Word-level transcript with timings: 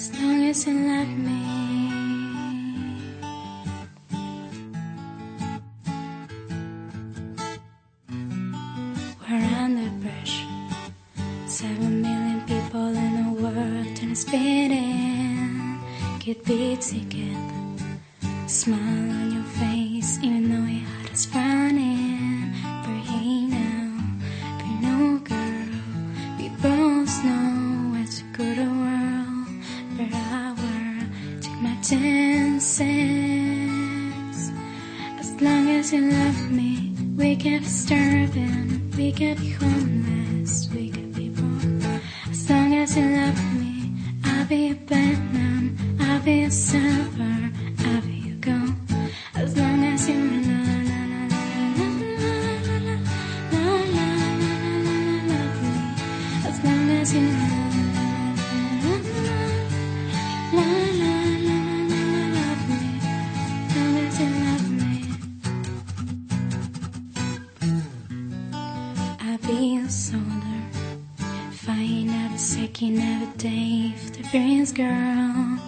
As 0.00 0.08
long 0.18 0.46
as 0.48 0.66
you 0.66 0.72
love 0.72 1.12
me. 1.28 1.42
We're 9.20 9.48
under 9.60 9.90
pressure. 10.00 10.48
Seven 11.46 12.00
million 12.00 12.40
people 12.46 12.88
in 12.96 13.12
the 13.24 13.42
world 13.42 13.98
and 14.00 14.12
it's 14.12 14.24
beating. 14.24 15.78
Get 16.18 16.46
beats 16.46 16.92
together. 16.92 17.60
Smile 18.46 19.10
on 19.18 19.32
your 19.34 19.48
face, 19.60 20.18
even 20.22 20.48
though 20.50 20.59
chances. 31.90 32.86
As 35.18 35.30
long 35.42 35.68
as 35.70 35.92
you 35.92 36.02
love 36.08 36.50
me, 36.52 36.94
we 37.16 37.34
can 37.34 37.62
be 37.62 37.66
starving, 37.66 38.92
we 38.96 39.10
can 39.10 39.36
be 39.36 39.50
homeless, 39.50 40.68
we 40.72 40.90
can 40.90 41.10
be 41.10 41.30
broke. 41.30 42.00
As 42.30 42.48
long 42.48 42.74
as 42.76 42.96
you 42.96 43.08
love 43.16 43.42
me, 43.58 43.92
I'll 44.24 44.46
be 44.46 44.70
a 44.70 44.74
platinum, 44.76 45.76
I'll 46.00 46.22
be 46.22 46.44
a 46.44 46.50
silver, 46.50 47.39
be 69.46 69.78
a 69.78 69.88
soldier, 69.88 70.62
fighting 71.52 72.10
every 72.10 72.38
second, 72.38 72.98
every 72.98 73.36
day 73.38 73.94
for 73.96 74.10
the 74.12 74.22
dreams, 74.30 74.72
girl. 74.72 75.58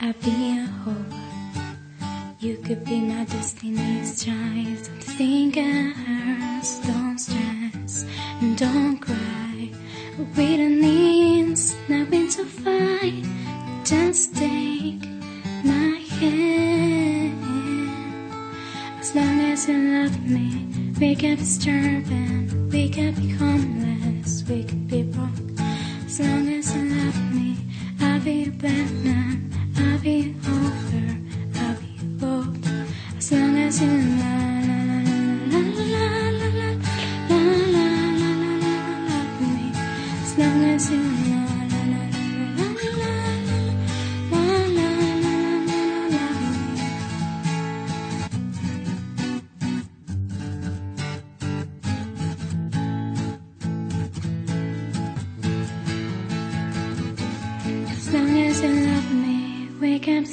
I'll 0.00 0.12
be 0.24 0.58
a 0.58 0.66
hope. 0.84 0.96
You 2.40 2.56
could 2.58 2.84
be 2.84 3.00
my 3.00 3.24
destiny's 3.24 4.24
child. 4.24 4.82
Don't 4.84 5.02
think 5.02 5.56
it 5.56 5.96
don't 6.86 7.18
stress, 7.18 8.04
and 8.40 8.56
don't 8.58 8.98
cry. 8.98 9.70
We 10.36 10.56
don't 10.56 10.80
need 10.80 11.58
nothing 11.88 12.28
to 12.30 12.44
fight. 12.44 13.24
Just 13.84 14.34
take 14.34 15.06
my 15.64 15.98
hand. 16.18 17.34
As 19.00 19.14
long 19.14 19.40
as 19.40 19.68
you 19.68 19.78
love 19.78 20.20
me, 20.28 20.85
we 20.98 21.14
can 21.14 21.36
be 21.36 21.44
starving, 21.44 22.70
we 22.70 22.88
can 22.88 23.12
be 23.14 23.28
homeless, 23.28 24.42
we 24.48 24.64
can 24.64 24.85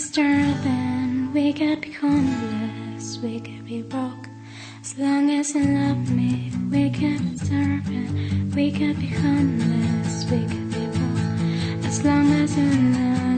starving, 0.03 1.31
we 1.33 1.53
can 1.53 1.79
be 1.79 1.91
homeless, 1.91 3.17
we 3.19 3.39
can 3.39 3.63
be 3.63 3.81
broke. 3.81 4.27
As 4.81 4.97
long 4.97 5.31
as 5.31 5.55
you 5.55 5.63
love 5.63 6.11
me, 6.11 6.51
we 6.69 6.89
can 6.89 7.29
be 7.29 7.37
starving, 7.37 8.51
we 8.53 8.69
can 8.71 8.95
be 8.99 9.07
homeless, 9.07 10.25
we 10.29 10.39
can 10.51 10.69
be 10.69 10.85
broke. 10.97 11.85
As 11.85 12.03
long 12.03 12.31
as 12.33 12.57
you 12.57 12.69
la 12.95 13.32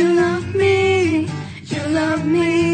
you 0.00 0.14
love 0.14 0.54
me, 0.54 1.28
you 1.66 1.82
love 1.88 2.24
me, 2.24 2.69